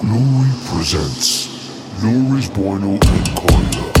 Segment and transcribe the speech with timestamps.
[0.00, 1.48] Glory presents
[2.02, 3.93] Loris Bueno and Carla.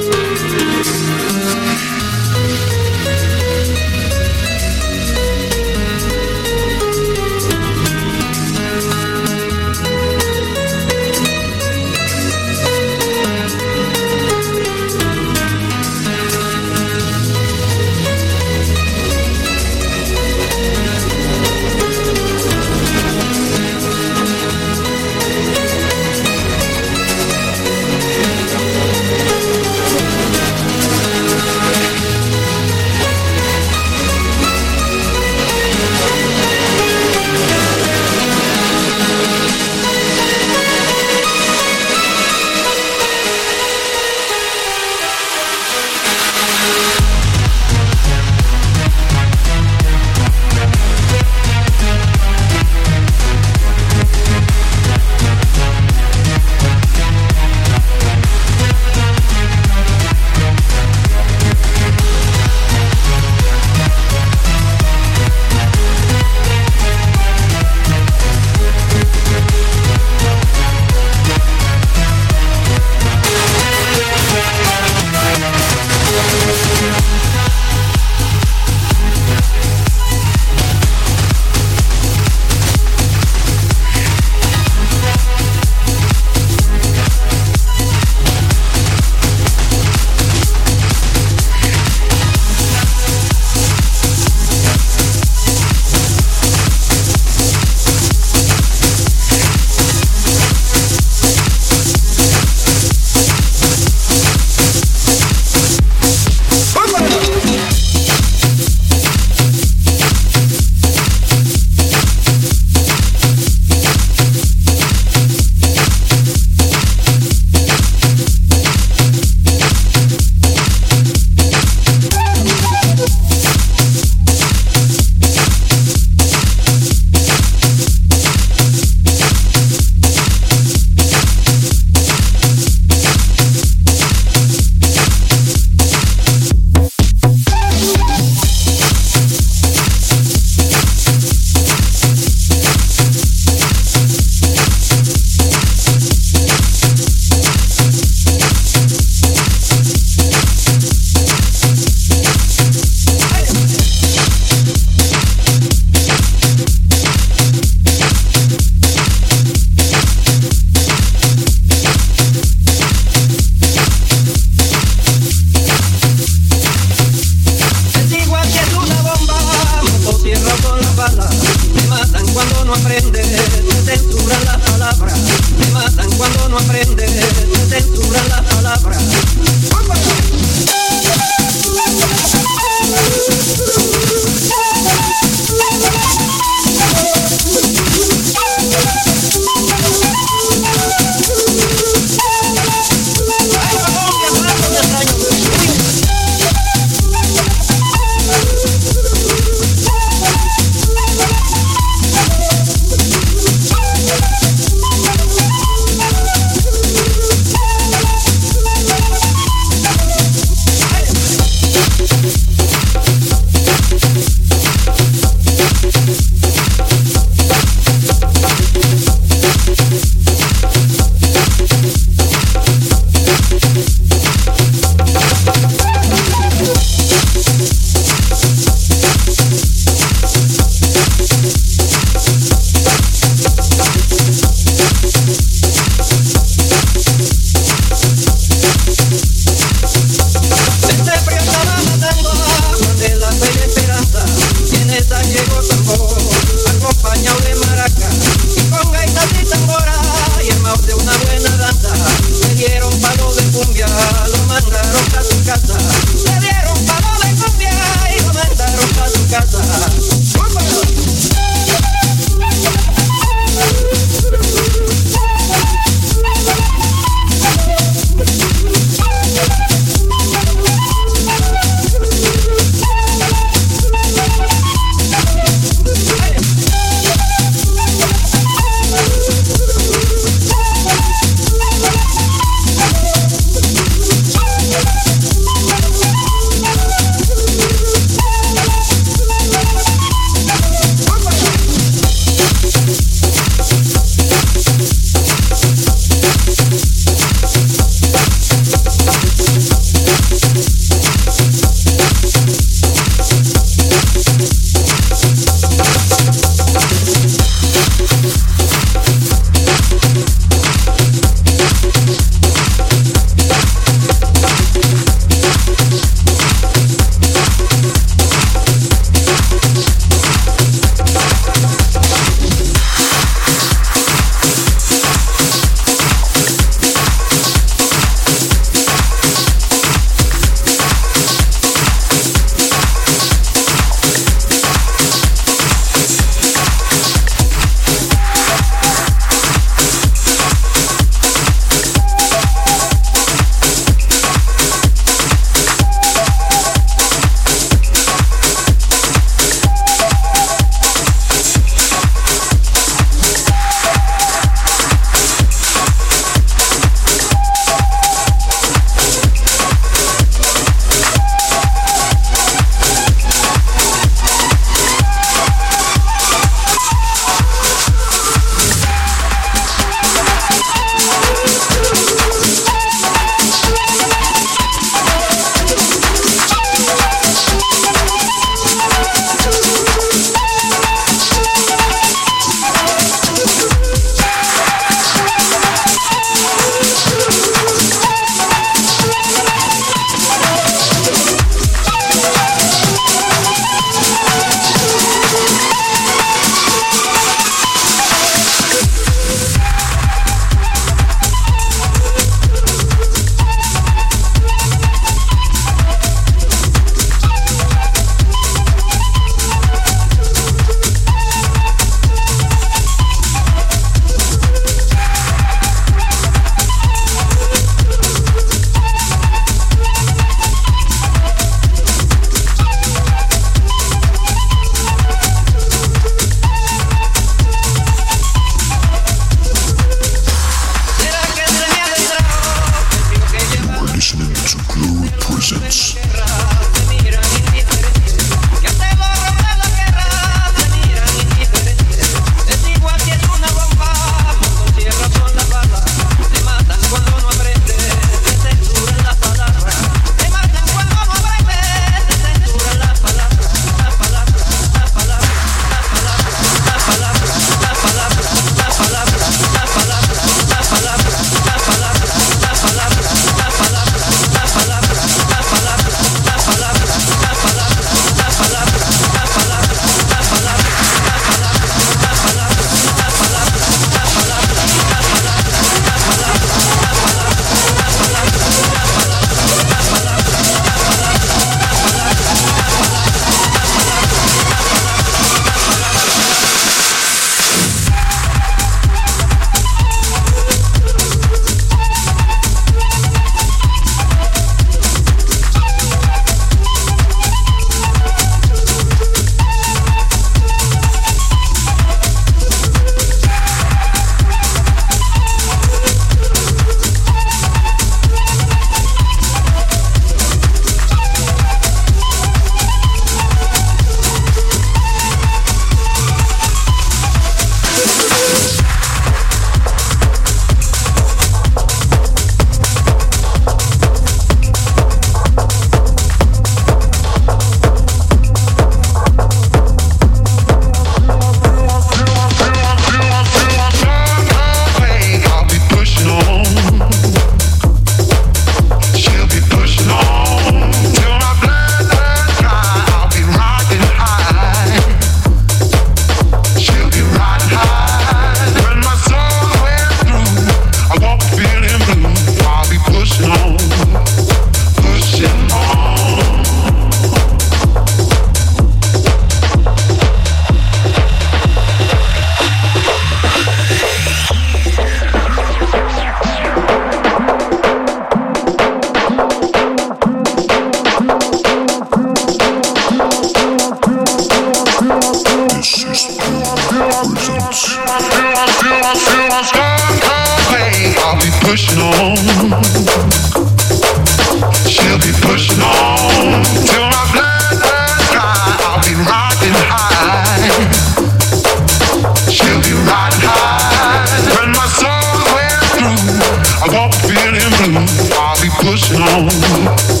[598.93, 600.00] long